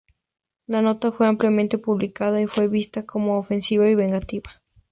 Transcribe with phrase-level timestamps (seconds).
[0.65, 4.59] La nota fue ampliamente publicada y fue vista como ofensiva y vengativa.